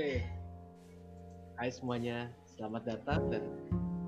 [0.00, 0.24] Oke.
[1.60, 3.44] Hai semuanya, selamat datang dan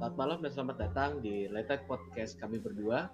[0.00, 3.12] selamat malam dan selamat datang di Night Podcast kami berdua.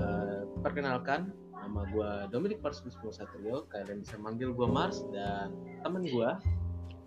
[0.00, 3.68] Eh, perkenalkan, nama gue Dominic Mars Wismo Satrio.
[3.68, 5.52] Kalian bisa manggil gue Mars dan
[5.84, 6.30] temen gue.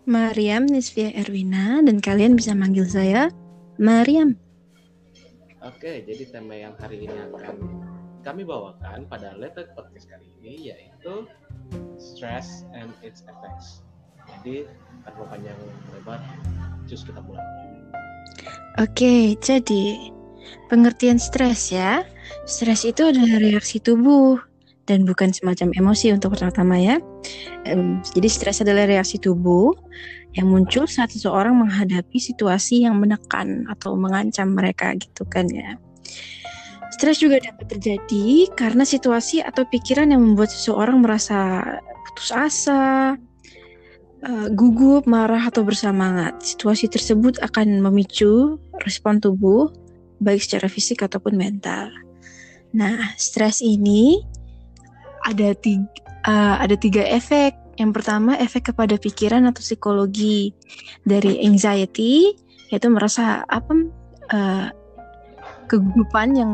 [0.06, 3.34] Mariam Nisvia Erwina dan kalian bisa manggil saya
[3.82, 4.38] Mariam.
[5.66, 7.58] Oke, jadi tema yang hari ini akan
[8.22, 11.26] kami bawakan pada Night Podcast kali ini yaitu
[11.98, 13.82] Stress and its Effects.
[14.40, 14.70] Jadi
[15.10, 15.58] tanpa panjang
[15.92, 16.22] lebar,
[16.86, 17.42] cus kita mulai.
[18.78, 20.14] Oke, jadi
[20.70, 22.06] pengertian stres ya.
[22.46, 24.38] Stres itu adalah reaksi tubuh
[24.86, 26.96] dan bukan semacam emosi untuk pertama-tama ya.
[27.66, 29.74] Em, jadi stres adalah reaksi tubuh
[30.38, 35.78] yang muncul saat seseorang menghadapi situasi yang menekan atau mengancam mereka gitu kan ya.
[36.90, 41.62] Stres juga dapat terjadi karena situasi atau pikiran yang membuat seseorang merasa
[42.10, 43.14] putus asa,
[44.24, 46.40] eh, gugup, marah, atau bersemangat.
[46.44, 49.72] Situasi tersebut akan memicu respon tubuh,
[50.20, 51.92] baik secara fisik ataupun mental.
[52.76, 54.22] Nah, stres ini
[55.26, 57.56] ada tiga, ada tiga efek.
[57.80, 60.52] Yang pertama, efek kepada pikiran atau psikologi
[61.08, 62.36] dari anxiety,
[62.70, 63.74] yaitu merasa apa
[64.36, 64.68] eh,
[65.72, 66.54] kegugupan yang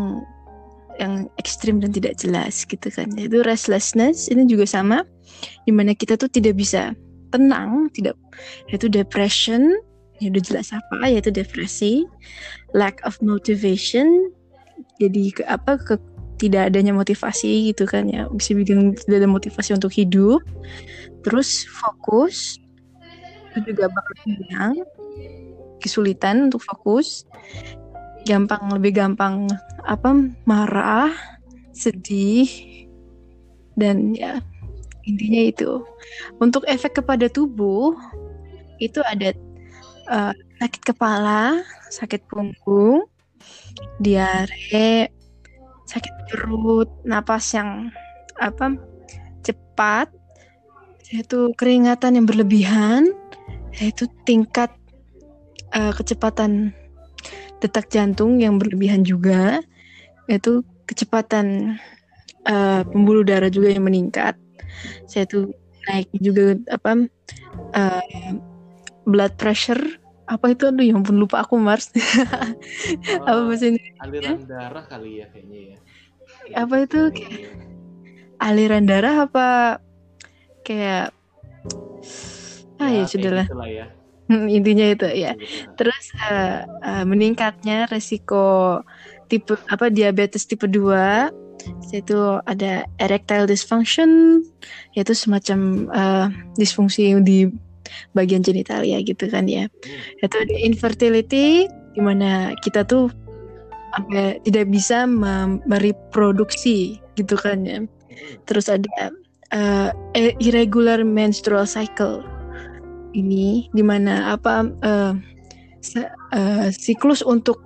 [0.95, 3.11] yang ekstrim dan tidak jelas gitu kan.
[3.19, 5.03] Itu restlessness ini juga sama,
[5.67, 6.95] di mana kita tuh tidak bisa
[7.35, 8.15] tenang, tidak
[8.71, 9.75] yaitu depression,
[10.23, 12.07] ya udah jelas apa, yaitu depresi,
[12.71, 14.31] lack of motivation,
[14.99, 15.95] jadi ke apa ke
[16.35, 20.43] tidak adanya motivasi gitu kan ya bisa bikin tidak ada motivasi untuk hidup
[21.23, 22.59] terus fokus
[23.55, 24.73] itu juga bakal hilang
[25.79, 27.23] kesulitan untuk fokus
[28.27, 29.47] gampang lebih gampang
[29.87, 30.11] apa
[30.43, 31.13] marah
[31.71, 32.47] sedih
[33.79, 34.43] dan ya
[35.05, 35.71] intinya itu.
[36.41, 37.95] Untuk efek kepada tubuh
[38.81, 39.31] itu ada
[40.11, 43.07] uh, sakit kepala sakit punggung
[44.03, 45.07] diare
[45.85, 47.93] sakit perut, napas yang
[48.41, 48.73] apa
[49.45, 50.09] cepat,
[51.13, 53.13] yaitu keringatan yang berlebihan,
[53.77, 54.73] yaitu tingkat
[55.77, 56.73] uh, kecepatan
[57.61, 59.61] detak jantung yang berlebihan juga,
[60.25, 61.77] yaitu kecepatan
[62.49, 64.35] uh, pembuluh darah juga yang meningkat,
[65.13, 65.53] yaitu
[65.85, 67.05] naik juga apa
[67.77, 68.31] uh,
[69.05, 69.81] blood pressure
[70.25, 70.69] apa itu?
[70.69, 71.93] Aduh yang pun lupa aku Mars.
[73.29, 75.77] Oh, apa ini aliran darah kali ya kayaknya ya.
[76.57, 76.99] apa itu?
[77.13, 77.39] Kayak
[78.41, 79.47] aliran darah apa
[80.65, 81.13] kayak
[82.81, 83.47] ah ya, kayak sudahlah.
[83.69, 83.85] ya.
[84.25, 85.37] Hmm, intinya itu ya.
[85.37, 85.69] Gitu.
[85.77, 88.81] terus eh, eh, meningkatnya resiko
[89.29, 91.44] tipe apa diabetes tipe 2
[91.89, 94.41] yaitu ada erectile dysfunction
[94.93, 96.27] yaitu semacam eh,
[96.59, 97.49] disfungsi di
[98.17, 99.69] bagian genitalia gitu kan ya.
[100.21, 103.07] Yaitu ada infertility di mana kita tuh
[103.95, 105.07] apa, tidak bisa
[105.67, 107.79] mereproduksi gitu kan ya.
[108.15, 108.35] Hmm.
[108.47, 109.11] terus ada
[109.51, 109.89] uh,
[110.39, 112.23] irregular menstrual cycle
[113.15, 115.13] ini di mana apa uh,
[116.35, 117.63] uh, siklus untuk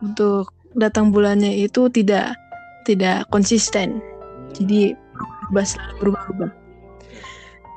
[0.00, 2.36] untuk datang bulannya itu tidak
[2.90, 4.02] tidak konsisten.
[4.54, 4.98] Jadi
[5.46, 6.52] berubah selalu berubah-ubah.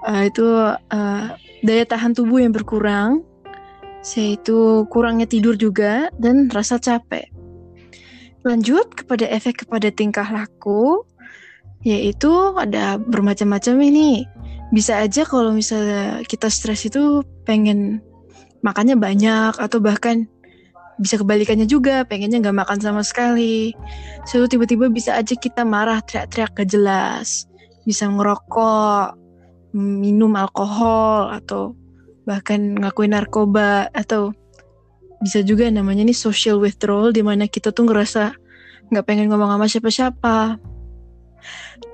[0.03, 0.47] Uh, itu
[0.91, 1.25] uh,
[1.63, 3.24] daya tahan tubuh yang berkurang
[4.03, 7.31] yaitu kurangnya tidur juga dan rasa capek.
[8.44, 11.07] Lanjut kepada efek kepada tingkah laku
[11.88, 14.28] yaitu ada bermacam-macam ini.
[14.75, 18.03] Bisa aja kalau misalnya kita stres itu pengen
[18.66, 20.28] makannya banyak atau bahkan
[21.02, 23.74] bisa kebalikannya juga pengennya nggak makan sama sekali
[24.30, 27.50] so tiba-tiba bisa aja kita marah teriak-teriak gak jelas
[27.84, 29.18] bisa ngerokok
[29.74, 31.74] minum alkohol atau
[32.24, 34.31] bahkan ngakuin narkoba atau
[35.24, 38.36] bisa juga namanya nih social withdrawal di mana kita tuh ngerasa
[38.92, 40.38] nggak pengen ngomong sama siapa-siapa.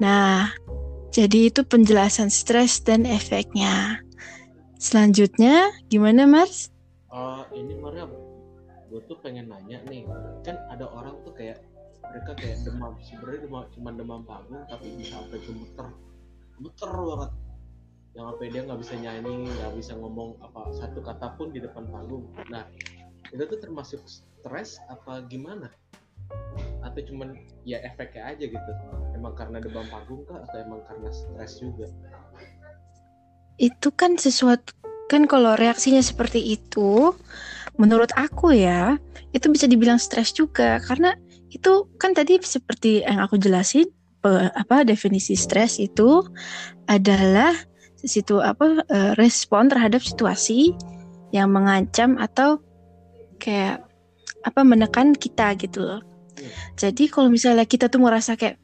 [0.02, 0.50] Nah,
[1.13, 4.02] jadi itu penjelasan stres dan efeknya.
[4.80, 6.74] Selanjutnya, gimana Mars?
[7.10, 8.10] Oh, ini Mariam,
[8.89, 10.03] gue tuh pengen nanya nih,
[10.41, 11.62] kan ada orang tuh kayak
[12.09, 15.88] mereka kayak demam, sebenarnya demam, cuma demam panggung tapi bisa sampai gemeter,
[16.57, 17.31] gemeter banget.
[18.18, 21.86] Yang apa dia nggak bisa nyanyi, nggak bisa ngomong apa satu kata pun di depan
[21.94, 22.25] panggung.
[22.50, 22.65] Nah,
[23.30, 25.69] itu tuh termasuk stres apa gimana?
[26.81, 28.71] Atau cuman ya efeknya aja gitu?
[29.13, 31.85] Emang karena demam panggung kah atau emang karena stres juga?
[33.62, 34.74] Itu kan sesuatu
[35.09, 37.13] kan kalau reaksinya seperti itu,
[37.80, 39.00] menurut aku ya,
[39.31, 41.16] itu bisa dibilang stres juga karena
[41.50, 43.90] itu kan tadi seperti yang aku jelasin
[44.22, 46.22] pe- apa definisi stres itu
[46.86, 47.56] adalah
[48.00, 50.76] situ apa eh, respon terhadap situasi
[51.31, 52.60] yang mengancam atau
[53.40, 53.84] kayak
[54.44, 56.02] apa menekan kita gitu loh.
[56.80, 58.60] Jadi kalau misalnya kita tuh merasa kayak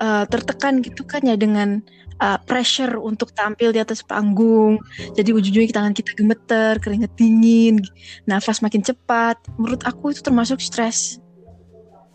[0.00, 1.80] eh, tertekan gitu kan ya dengan
[2.20, 4.78] eh, pressure untuk tampil di atas panggung.
[5.16, 7.80] Jadi ujung-ujungnya tangan kita gemeter, keringet dingin,
[8.24, 9.36] nafas makin cepat.
[9.56, 11.18] Menurut aku itu termasuk stres.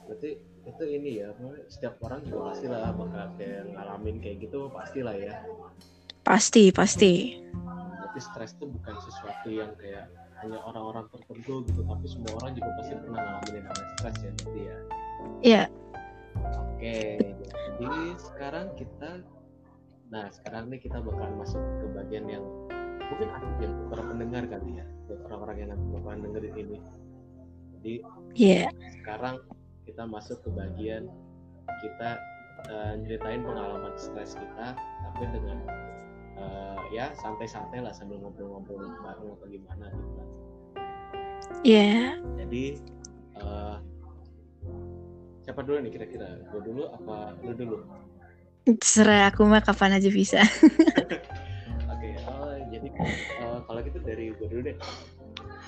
[0.06, 1.30] berarti itu ini ya
[1.66, 5.34] setiap orang juga pasti lah bakal kayak ngalamin kayak gitu pastilah ya
[6.22, 7.14] Pasti, pasti.
[7.96, 10.06] berarti stres itu bukan sesuatu yang kayak
[10.40, 14.32] hanya orang-orang tertentu gitu tapi semua orang juga pasti pernah ngalamin yang namanya stres ya
[14.36, 14.78] berarti ya
[15.42, 15.64] Iya,
[16.46, 16.98] oke
[17.76, 19.10] jadi sekarang kita
[20.14, 22.46] nah sekarang nih kita bakal masuk ke bagian yang
[23.10, 26.78] mungkin asik ya buat para pendengar kali ya buat orang-orang yang nanti bakalan dengerin ini
[27.78, 27.94] jadi
[28.34, 28.64] iya.
[29.02, 29.36] sekarang
[29.86, 31.06] kita masuk ke bagian
[31.86, 32.10] kita
[32.70, 35.58] eh, nyeritain pengalaman stres kita tapi dengan
[36.38, 40.28] eh, ya santai-santai lah sambil ngobrol-ngobrol bareng atau gimana gitu lah.
[41.62, 42.22] Iya.
[42.42, 42.64] jadi
[43.38, 43.78] eh,
[45.46, 47.86] siapa dulu nih kira-kira gue dulu apa lu dulu
[48.66, 50.42] Terserah aku mah kapan aja bisa.
[51.94, 54.78] oke eh, jadi eh, kalau gitu dari gue dulu deh.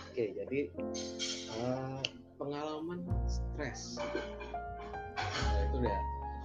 [0.09, 0.59] Oke jadi
[1.53, 1.99] eh,
[2.41, 4.01] pengalaman stres.
[5.17, 5.97] Nah, itu udah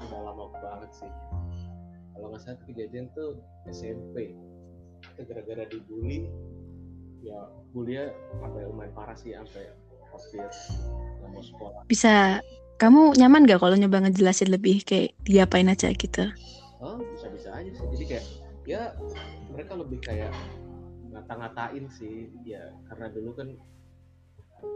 [0.08, 1.10] udah lama banget sih.
[2.12, 3.40] Kalau nggak salah kejadian tuh
[3.72, 4.36] SMP
[5.16, 6.28] itu gara-gara dibully.
[7.22, 7.38] Ya
[7.70, 8.12] bullynya
[8.42, 9.70] sampai lumayan parah sih sampai
[10.12, 10.44] hampir
[11.22, 11.80] nggak mau sekolah.
[11.88, 12.44] Bisa
[12.82, 16.26] kamu nyaman gak kalau nyoba ngejelasin lebih kayak diapain aja gitu?
[16.82, 17.86] oh bisa-bisa aja sih.
[17.94, 18.26] Jadi kayak
[18.66, 18.82] ya
[19.54, 20.34] mereka lebih kayak
[21.14, 22.26] ngata-ngatain sih.
[22.42, 23.54] Ya karena dulu kan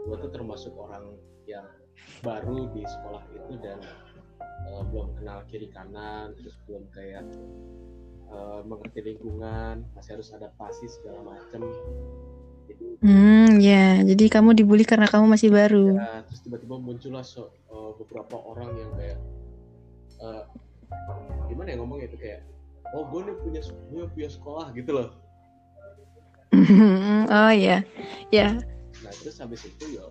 [0.07, 1.19] gue tuh termasuk orang
[1.51, 1.67] yang
[2.23, 3.83] baru di sekolah itu dan
[4.39, 7.27] eh, belum kenal kiri kanan terus belum kayak
[8.31, 11.59] eh, mengerti lingkungan masih harus adaptasi segala macem
[12.97, 14.01] Hmm, ya.
[14.01, 15.95] Jadi kamu dibully karena kamu masih baru.
[15.95, 19.17] ya, terus tiba-tiba muncullah so- eh, beberapa orang yang kayak
[20.17, 20.43] eh,
[21.47, 22.41] gimana ya ngomongnya itu kayak
[22.95, 25.09] oh gue nih punya gue punya sekolah gitu loh
[27.37, 27.83] oh ya,
[28.31, 28.55] ya.
[29.03, 30.03] nah terus habis itu ya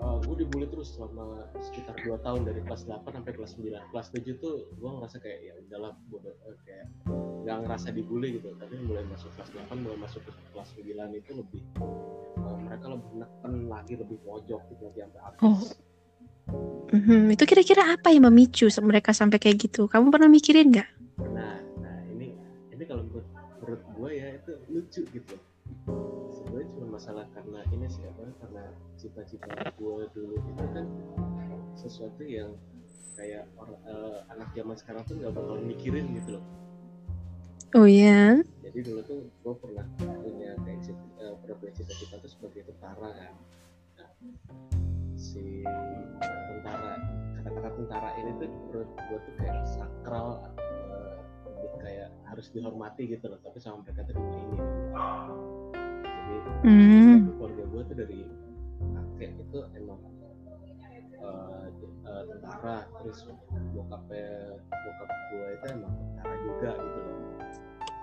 [0.00, 4.40] gue dibully terus selama sekitar 2 tahun dari kelas 8 sampai kelas 9 kelas 7
[4.40, 6.86] tuh gue ngerasa kayak ya udahlah bodo eh, kayak
[7.44, 11.30] nggak ngerasa dibully gitu tapi mulai masuk kelas 8 mulai masuk ke kelas 9 itu
[11.36, 11.62] lebih
[12.40, 15.60] eh, mereka lebih neken lagi lebih pojok gitu lagi sampai atas Oh.
[16.90, 19.86] Mhm, Itu kira-kira apa yang memicu mereka sampai kayak gitu?
[19.86, 20.88] Kamu pernah mikirin nggak?
[21.30, 22.34] nah nah ini
[22.74, 23.28] ini kalau menurut
[23.62, 25.34] menurut gue ya itu lucu gitu
[27.00, 28.64] masalah karena ini sih apa karena
[29.00, 30.84] cita-cita gue dulu itu kan
[31.72, 32.52] sesuatu yang
[33.16, 36.44] kayak orang eh, anak zaman sekarang tuh nggak bakal mikirin gitu loh.
[37.72, 38.36] Oh ya.
[38.60, 43.08] jadi dulu tuh gue pernah punya kayak cita, eh, pernah punya cita-cita tuh sebagai tentara
[43.16, 43.32] kan.
[43.96, 44.10] Nah,
[45.16, 45.64] si
[46.52, 47.00] tentara
[47.40, 50.52] kata-kata tentara ini tuh menurut gue tuh kayak sakral
[51.48, 54.60] lebih kayak harus dihormati gitu loh tapi sama mereka tuh dimainin
[56.30, 57.18] jadi Hmm.
[57.40, 58.20] keluarga gue tuh dari
[58.80, 60.00] kakek itu emang
[61.20, 61.66] eh,
[62.08, 62.78] eh, tentara.
[63.00, 63.18] Terus
[63.74, 64.28] bokapnya
[64.68, 67.18] bokap gue itu emang tentara juga gitu loh.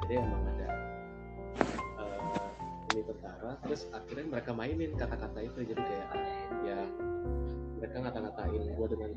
[0.05, 0.67] Jadi emang ada
[2.01, 2.49] eh,
[2.93, 3.51] ini tentara.
[3.65, 5.59] Terus akhirnya mereka mainin kata-kata itu.
[5.65, 6.09] Jadi kayak
[6.65, 6.79] ya
[7.77, 9.11] mereka ngata-ngatain gue dengan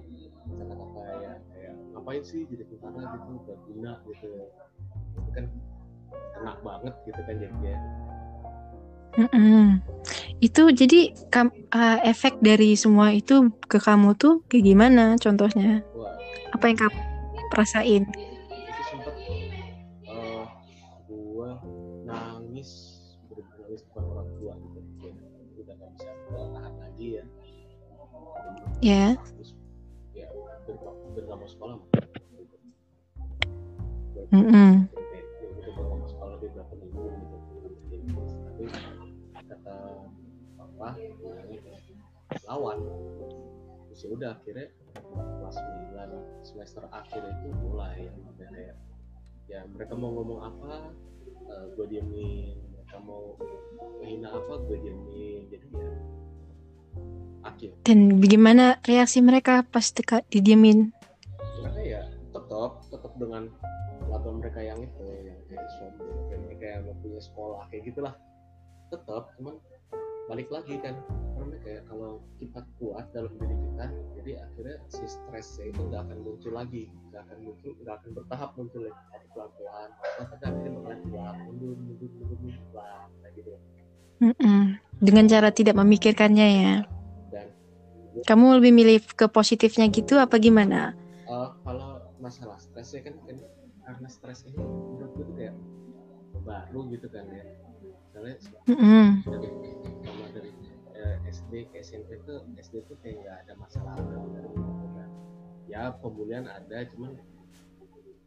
[0.50, 3.31] kata-kata ya kayak ngapain sih jadi tentara gitu?
[3.49, 4.31] Gak guna gitu.
[5.17, 5.45] Itu kan
[6.11, 7.76] kena banget gitu kan jadinya
[9.11, 9.83] Mm-mm.
[10.38, 15.83] Itu jadi kam- uh, efek dari semua itu ke kamu tuh kayak gimana contohnya?
[15.93, 16.14] wah
[16.55, 16.99] Apa yang kamu
[17.50, 18.02] rasain?
[18.07, 19.14] itu sempet
[20.07, 20.45] eh
[21.07, 21.59] gua
[22.07, 22.71] nangis
[23.31, 24.79] nangis depan orang tua gitu
[25.61, 27.25] udah gak bisa tahan lagi ya
[28.81, 29.05] Ya.
[29.37, 29.52] terus
[30.14, 30.26] ya
[31.05, 31.76] hampir gak mau sekolah
[34.31, 34.71] Mm-mm.
[34.87, 35.00] ya
[42.47, 42.79] lawan.
[43.90, 48.76] Terus ya udah akhirnya kelas 9 semester akhir itu mulai yang kayak
[49.50, 50.95] ya mereka mau ngomong apa
[51.75, 52.57] gue diemin.
[52.75, 53.38] Mereka mau
[54.02, 55.43] menghina apa gue diemin.
[55.50, 55.93] Jadi ya
[57.45, 57.71] akhir.
[57.85, 60.93] Dan bagaimana reaksi mereka pas teka, didiemin?
[61.61, 62.02] mereka ya
[62.33, 63.52] tetap tetap dengan
[64.09, 68.14] latar mereka yang itu yang kayak sombong kayak mereka yang mau punya sekolah kayak gitulah.
[68.90, 69.55] Tetap cuman
[70.31, 70.95] balik lagi kan
[71.35, 73.85] karena kayak kalau kita kuat dalam diri kita
[74.15, 78.51] jadi akhirnya si stresnya itu nggak akan muncul lagi nggak akan muncul nggak akan bertahap
[78.55, 83.33] muncul lagi tapi pelan pelan tapi akhirnya bakalan pelan mundur mundur mundur mundur pelan kayak
[83.35, 83.51] gitu
[84.21, 84.61] Mm-mm.
[85.01, 86.75] Dengan cara tidak memikirkannya ya.
[87.33, 87.49] dan
[88.29, 90.93] Kamu lebih milih ke positifnya gitu apa gimana?
[91.25, 93.41] eh, kalau masalah stresnya kan, kan
[93.81, 95.57] karena stres ini menurut gue tuh kayak
[96.45, 97.45] baru gitu kan ya
[98.11, 98.35] misalnya
[99.25, 99.49] dari
[100.02, 100.50] sama dari
[100.95, 104.14] eh, SD ke SMP tuh SD tuh kayak nggak ada masalah apa
[105.71, 107.14] ya pembulian ada cuman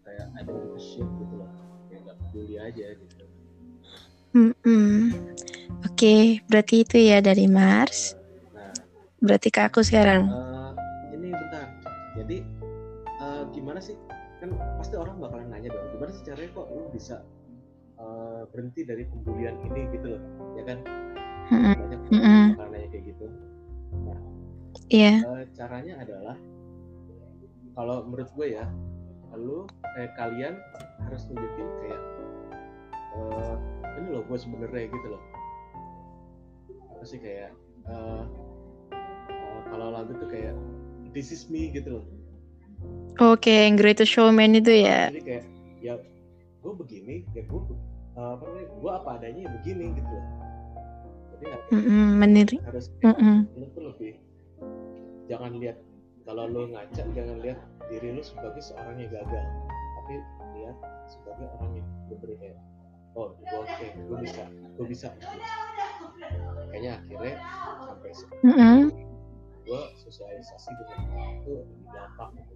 [0.04, 1.52] kayak ada gitu shit gitu loh
[1.92, 3.24] kayak nggak peduli aja gitu
[4.34, 5.14] Mm-mm.
[5.86, 8.18] Oke, berarti itu ya dari Mars.
[8.50, 8.74] nah
[9.22, 10.26] Berarti ke aku sekarang.
[10.26, 10.72] eh,
[11.14, 11.70] ini bentar
[12.18, 12.38] jadi
[13.22, 13.94] eh, gimana sih
[14.42, 14.50] kan
[14.82, 17.22] pasti orang bakalan nanya dong gimana sih caranya kok lu bisa
[18.04, 20.22] eh, berhenti dari pembulian ini gitu loh
[20.60, 20.80] ya kan
[22.12, 22.56] Mm-mm.
[22.60, 23.26] banyak nanya kayak gitu
[24.92, 25.22] Iya.
[25.26, 26.38] Eh, caranya adalah
[27.74, 28.66] kalau menurut gue ya
[29.34, 29.66] lu
[29.98, 30.54] eh, kalian
[31.02, 32.02] harus tunjukin kayak
[33.18, 33.56] eh,
[33.98, 35.24] ini loh gue sebenarnya gitu loh
[36.94, 37.50] apa sih kayak
[37.90, 38.24] eh,
[38.94, 40.54] eh, kalau lagu tuh kayak
[41.18, 42.06] this is me gitu loh
[43.22, 45.08] Oke, yang Greatest Showman itu ya.
[45.14, 45.46] jadi kayak
[45.80, 45.94] ya
[46.62, 47.62] gue begini ya gue
[48.14, 50.28] eh, apa namanya gue apa adanya ya begini gitu loh.
[51.34, 51.46] Jadi
[52.20, 52.56] meniri.
[52.64, 52.88] harus
[53.74, 54.14] tuh lebih
[55.28, 55.78] jangan lihat
[56.24, 57.60] kalau lu ngaca jangan lihat
[57.92, 59.46] diri lu sebagai seorang yang gagal
[60.00, 60.14] tapi
[60.56, 60.78] lihat
[61.12, 61.88] sebagai orang yang
[62.40, 62.58] kayak
[63.14, 65.08] oh gue oke gue bisa gue bisa.
[66.74, 67.36] Kayaknya akhirnya
[67.86, 68.80] sampai Mm-mm.
[69.64, 72.54] gue sosialisasi dengan orang itu lebih gampang gitu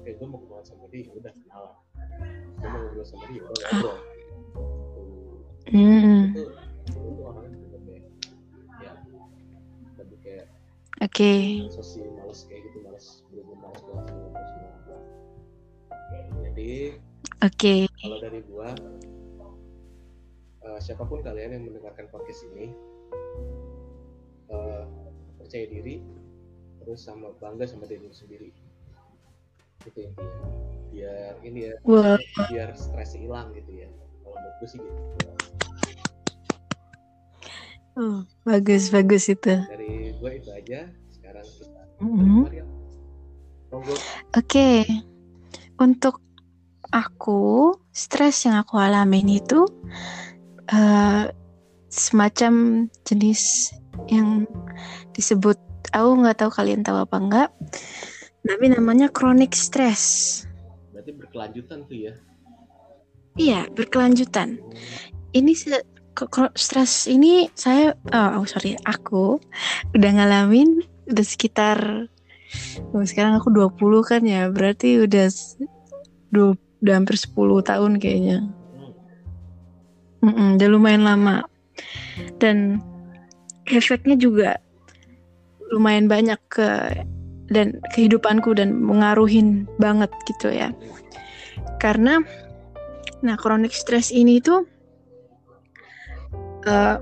[0.00, 1.74] kayak gue mau kenalan sama dia ya udah kenalan.
[2.60, 4.19] Gue mau ngobrol sama dia ya udah ngobrol
[4.54, 5.70] Tuh.
[5.70, 6.34] Mm.
[6.34, 6.42] itu
[6.90, 8.04] itu orangnya bener kayak
[8.82, 8.92] ya
[10.02, 10.46] lebih kayak
[11.00, 11.32] Oke.
[12.50, 12.78] kayak gitu
[13.30, 13.46] belum
[13.78, 14.00] semua
[16.50, 16.72] jadi
[17.40, 17.74] Oke.
[18.02, 18.68] kalau dari gua
[20.66, 22.74] eh, siapa pun kalian yang mendengarkan podcast ini
[24.50, 24.84] eh,
[25.38, 26.02] percaya diri
[26.82, 28.50] terus sama bangga sama diri sendiri
[29.86, 30.48] itu intinya
[30.90, 32.18] biar ini ya Wah.
[32.50, 33.88] biar stres hilang gitu ya
[34.30, 35.02] kalau menurut gue sih gitu
[37.98, 39.60] Oh, bagus bagus itu.
[39.66, 41.82] dari gua itu aja sekarang kita.
[42.00, 42.64] Maria
[43.68, 43.92] monggo
[44.32, 44.86] Oke,
[45.76, 46.22] untuk
[46.94, 49.66] aku stres yang aku alamin itu
[50.70, 51.28] eh,
[51.90, 53.74] semacam jenis
[54.08, 54.46] yang
[55.12, 55.58] disebut,
[55.90, 57.48] aku nggak tahu kalian tahu apa enggak,
[58.46, 60.46] tapi namanya chronic stress.
[60.94, 62.14] berarti berkelanjutan tuh ya
[63.38, 64.58] Iya, berkelanjutan.
[65.30, 65.86] Ini se-
[66.58, 69.38] stres ini saya, oh, oh, sorry, aku
[69.94, 71.78] udah ngalamin udah sekitar,
[72.94, 75.30] oh, sekarang aku 20 kan ya, berarti udah
[76.80, 78.46] udah hampir 10 tahun kayaknya.
[80.20, 80.30] Hmm.
[80.30, 81.46] Mm-mm, udah lumayan lama.
[82.42, 82.82] Dan
[83.70, 84.58] efeknya juga
[85.70, 86.68] lumayan banyak ke
[87.50, 90.74] dan kehidupanku dan mengaruhin banget gitu ya.
[91.82, 92.22] Karena
[93.20, 94.64] nah chronic stress ini tuh
[96.64, 96.96] eh,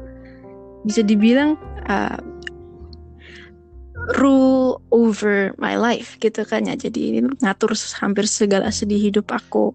[0.82, 2.18] bisa dibilang eh,
[4.16, 6.78] rule over my life gitu kan ya.
[6.78, 9.74] Jadi ini ngatur hampir segala segi hidup aku.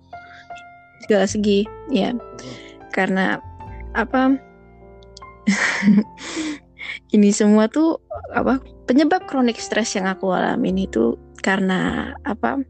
[1.05, 2.15] Segala segi ya
[2.95, 3.43] karena
[3.93, 4.39] apa
[7.15, 7.99] ini semua tuh
[8.31, 12.63] apa penyebab kronik stres yang aku alamin itu karena apa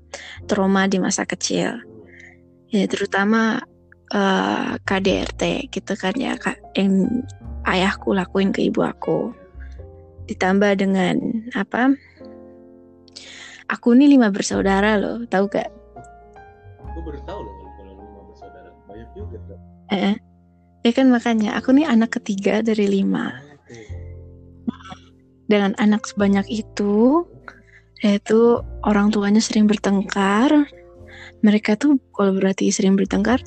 [0.50, 1.78] trauma di masa kecil
[2.74, 3.62] ya terutama
[4.10, 7.24] eh, KDRT gitu kan ya Kak, yang
[7.70, 9.32] ayahku lakuin ke ibu aku.
[10.26, 11.20] Ditambah dengan
[11.54, 11.94] apa
[13.70, 15.70] aku ini lima bersaudara loh tahu gak
[16.94, 18.70] gue baru tahu loh kalau lima bersaudara.
[18.90, 19.58] Banyak juga tuh
[19.94, 20.16] eh,
[20.84, 23.34] ya kan makanya aku nih anak ketiga dari lima.
[25.44, 27.28] Dengan anak sebanyak itu
[28.04, 30.68] yaitu orang tuanya sering bertengkar
[31.44, 33.44] mereka tuh kalau berarti sering bertengkar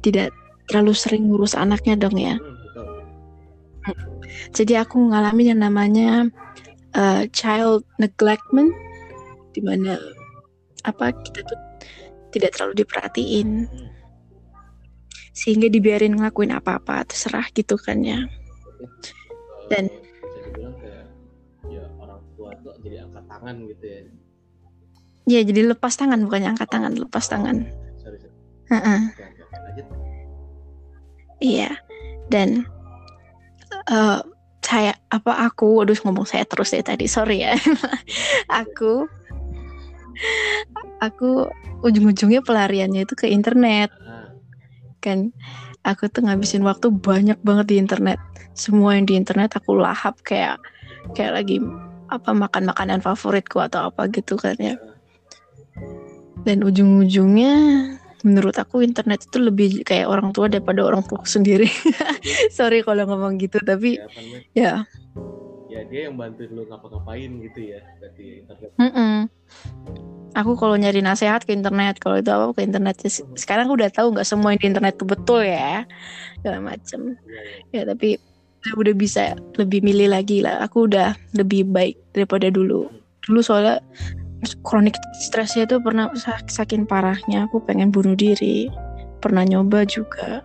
[0.00, 0.30] tidak
[0.70, 2.38] terlalu sering ngurus anaknya dong ya.
[3.82, 3.98] Hmm,
[4.54, 6.30] jadi aku ngalamin yang namanya
[6.94, 8.70] uh, child neglectment
[9.52, 9.98] di mana
[10.86, 11.58] apa kita tuh
[12.30, 13.66] tidak terlalu diperhatiin.
[13.68, 13.90] Hmm.
[15.32, 18.20] sehingga dibiarin ngelakuin apa-apa terserah gitu kan ya.
[19.72, 21.08] Dan- bisa dibilang kayak
[21.72, 24.00] ya orang tua tuh jadi angkat tangan gitu ya
[25.26, 27.66] ya jadi lepas tangan bukannya angkat tangan lepas tangan.
[28.00, 28.34] Sorry sorry.
[28.72, 29.22] Oke.
[29.52, 29.86] lanjut.
[31.42, 31.70] Iya,
[32.30, 32.66] dan
[33.90, 34.20] eh,
[34.62, 37.52] saya apa aku aduh ngomong saya terus ya tadi sorry ya.
[38.62, 39.04] Aku
[41.02, 41.50] aku
[41.82, 43.92] ujung-ujungnya pelariannya itu ke internet.
[45.02, 45.34] Kan
[45.82, 48.16] aku tuh ngabisin waktu banyak banget di internet.
[48.54, 50.56] Semua yang di internet aku lahap kayak
[51.18, 51.58] kayak lagi
[52.08, 54.76] apa makan makanan favoritku atau apa gitu kan ya
[56.42, 57.54] dan ujung-ujungnya
[58.22, 61.66] menurut aku internet itu lebih kayak orang tua daripada orang tua sendiri.
[62.56, 64.06] Sorry kalau ngomong gitu tapi ya
[64.54, 64.72] ya.
[65.70, 68.70] Ya dia yang bantuin lu ngapa-ngapain gitu ya berarti internet.
[68.76, 69.14] mm-mm.
[70.32, 72.94] aku kalau nyari nasihat ke internet kalau itu apa ke internet.
[73.08, 75.82] Se- sekarang aku udah tahu nggak semua yang di internet itu betul ya
[76.40, 77.00] segala macem.
[77.18, 77.40] Iya,
[77.72, 77.82] iya.
[77.82, 78.08] ya tapi
[78.62, 79.22] udah, udah bisa
[79.58, 80.62] lebih milih lagi lah.
[80.62, 82.86] Aku udah lebih baik daripada dulu.
[83.26, 83.80] Dulu soalnya
[84.66, 88.66] kronik stresnya itu pernah sak- saking parahnya aku pengen bunuh diri.
[89.22, 90.42] Pernah nyoba juga.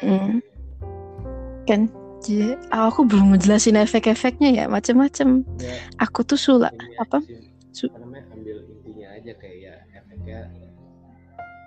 [0.00, 0.40] Mm.
[1.68, 1.86] kan
[2.20, 5.44] jadi aku belum ngejelasin efek-efeknya ya macem-macem.
[5.60, 7.20] Ya, aku tuh sulak ini apa?
[7.20, 7.40] aja sih,
[7.72, 10.38] Su- apa namanya ambil intinya aja kayak ya efeknya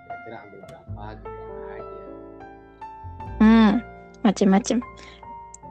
[0.04, 2.02] kira-kira ambil berapa gitu aja.
[3.42, 3.72] Hmm
[4.22, 4.78] macem-macem.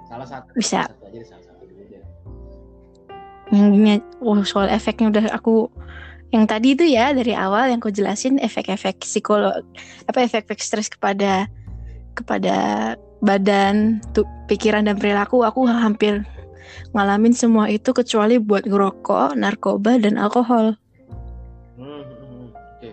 [0.07, 0.87] Salah satu Bisa.
[0.87, 1.21] satu aja
[3.53, 5.69] yang gini oh, soal efeknya udah aku
[6.33, 9.61] yang tadi itu ya dari awal yang kau jelasin efek-efek psikolog
[10.09, 11.45] apa efek-efek stres kepada
[12.17, 12.55] kepada
[13.21, 16.25] badan tuh pikiran dan perilaku aku hampir
[16.97, 20.73] ngalamin semua itu kecuali buat ngerokok narkoba dan alkohol.
[21.77, 22.45] Hmm, hmm, hmm.
[22.53, 22.89] oke.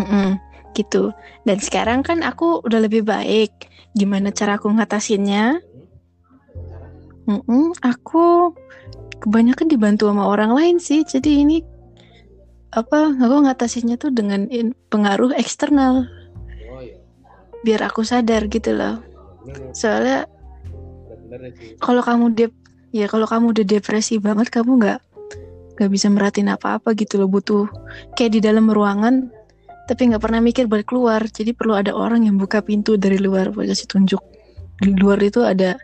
[0.00, 0.28] Mm-mm,
[0.76, 1.12] gitu.
[1.44, 3.52] Dan sekarang kan aku udah lebih baik.
[3.96, 5.60] Gimana cara aku ngatasinnya?
[5.60, 6.88] Cara
[7.30, 8.56] Mm-mm, aku
[9.20, 11.04] kebanyakan dibantu sama orang lain sih.
[11.04, 11.58] Jadi ini
[12.70, 16.06] apa aku ngatasinnya tuh dengan in- pengaruh eksternal.
[16.70, 16.96] Oh ya
[17.60, 19.04] biar aku sadar gitu loh.
[19.76, 20.24] Soalnya
[21.78, 22.52] kalau kamu dep
[22.90, 24.98] ya kalau kamu udah depresi banget kamu nggak
[25.78, 27.28] nggak bisa merhatiin apa-apa gitu loh.
[27.28, 27.68] Butuh
[28.16, 29.28] kayak di dalam ruangan
[29.90, 31.26] tapi nggak pernah mikir balik keluar.
[31.26, 34.22] Jadi perlu ada orang yang buka pintu dari luar buat kasih tunjuk.
[34.80, 35.76] Di luar itu ada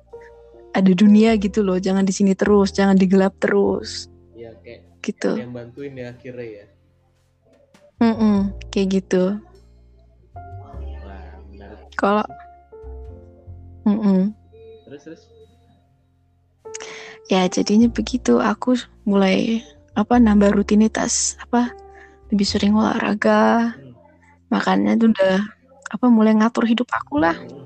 [0.76, 4.12] ada dunia gitu loh jangan di sini terus jangan digelap terus.
[4.36, 5.40] Ya kayak gitu.
[5.40, 6.66] yang bantuin ya akhirnya ya.
[7.96, 9.40] Mm-mm, kayak gitu.
[11.96, 12.28] Kalau
[13.88, 14.36] Mm-mm.
[14.84, 15.22] terus terus?
[17.32, 18.36] Ya jadinya begitu.
[18.36, 18.76] Aku
[19.08, 19.64] mulai
[19.96, 21.72] apa nambah rutinitas apa
[22.28, 23.72] lebih sering olahraga.
[23.72, 23.94] Hmm.
[24.46, 25.42] makannya tuh udah
[25.90, 27.34] apa mulai ngatur hidup aku lah.
[27.34, 27.65] Hmm,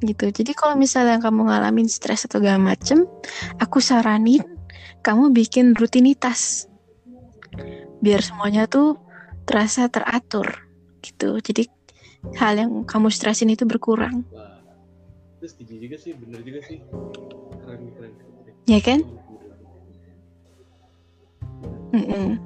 [0.00, 3.04] gitu jadi kalau misalnya kamu ngalamin stres atau segala macem
[3.60, 4.42] aku saranin
[5.04, 6.68] kamu bikin rutinitas
[8.00, 8.96] biar semuanya tuh
[9.44, 10.48] terasa teratur
[11.04, 11.68] gitu jadi
[12.40, 14.48] hal yang kamu stresin itu berkurang wah
[15.40, 16.78] terus setuju juga sih bener juga sih
[17.64, 18.54] keren keren, keren.
[18.68, 19.00] ya kan
[21.90, 22.38] Mm-mm.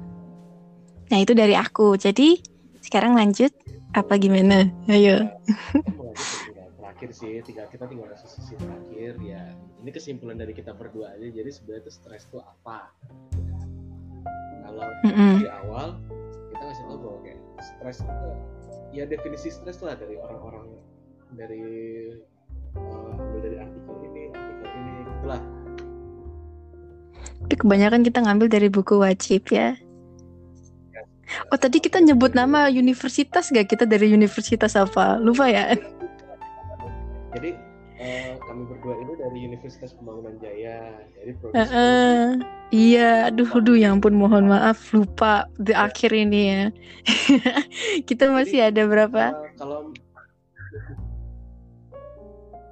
[1.09, 1.97] Nah itu dari aku.
[1.97, 2.41] Jadi
[2.81, 3.53] sekarang lanjut
[3.93, 4.65] apa gimana?
[4.89, 5.29] Ayo.
[5.45, 9.51] Kita mau lanjut ke tinggal terakhir sih tinggal kita tinggal ke sisi terakhir ya
[9.83, 12.87] ini kesimpulan dari kita berdua aja jadi sebenarnya itu stres itu apa
[14.63, 15.43] kalau Mm-mm.
[15.43, 15.99] di awal
[16.55, 18.29] kita ngasih tahu bahwa kayak stres itu
[18.95, 20.71] ya definisi stres lah dari orang-orang
[21.35, 21.67] dari
[22.79, 25.41] ambil dari artikel ini artikel ini itulah
[27.45, 29.77] Tapi kebanyakan kita ngambil dari buku wajib ya.
[31.53, 33.69] Oh tadi kita nyebut nama universitas gak?
[33.69, 35.21] Kita dari universitas apa?
[35.21, 35.77] Lupa ya.
[37.35, 37.51] Jadi
[37.99, 42.27] eh, kami berdua ini dari Universitas Pembangunan Jaya jadi prodi eh.
[42.73, 46.63] Iya, aduh, aduh, ya ampun, mohon maaf, lupa di akhir ini ya.
[48.09, 49.37] kita masih ada berapa?
[49.37, 49.93] Eh, kalau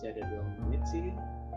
[0.04, 0.99] masih ada dua menit sih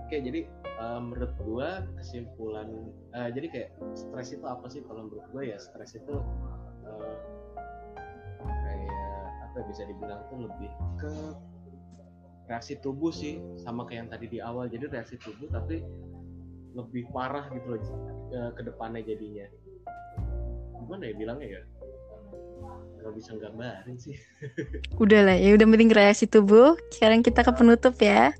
[0.06, 2.70] oke jadi eh, menurut gua kesimpulan
[3.18, 6.14] eh, jadi kayak stres itu apa sih kalau menurut gua ya stres itu
[6.86, 7.14] eh,
[8.38, 10.70] kayak apa ya, bisa dibilang tuh lebih
[11.02, 11.10] ke
[12.46, 14.70] reaksi tubuh sih sama kayak yang tadi di awal.
[14.70, 15.82] Jadi reaksi tubuh tapi
[16.76, 17.80] lebih parah gitu loh
[18.32, 19.46] eh, ke depannya jadinya.
[20.82, 21.62] Gimana ya bilangnya ya?
[23.02, 24.16] Nggak bisa gambarin sih.
[25.02, 26.74] Udah lah, ya udah penting reaksi tubuh.
[26.90, 28.34] Sekarang kita ke penutup ya.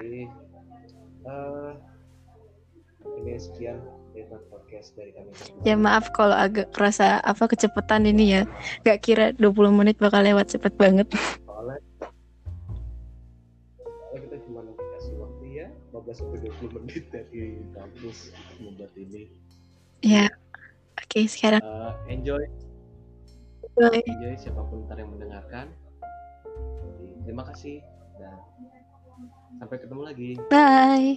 [0.00, 0.24] Jadi
[1.20, 1.72] eh
[3.20, 3.99] ini sekian
[4.50, 5.30] podcast dari kami.
[5.62, 8.42] Ya maaf kalau agak kerasa apa kecepatan ini ya.
[8.82, 11.08] Gak kira 20 menit bakal lewat cepet banget.
[11.46, 11.78] Soalnya
[14.10, 19.22] soalnya kita cuma dikasih waktu ya 15 sampai 20 menit dari kampus untuk membuat ini.
[20.00, 20.26] Ya.
[20.96, 22.42] Oke, sekarang Eh, enjoy,
[23.74, 24.02] bye.
[24.04, 25.66] enjoy siapa pun ntar yang mendengarkan.
[26.44, 27.80] Jadi, terima kasih.
[28.16, 28.36] dan
[29.56, 31.16] sampai ketemu lagi Bye.